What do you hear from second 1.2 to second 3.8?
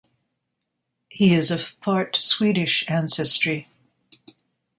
is of part Swedish ancestry.